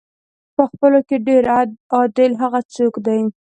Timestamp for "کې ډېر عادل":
1.07-2.31